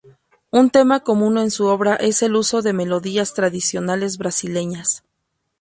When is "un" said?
0.49-0.71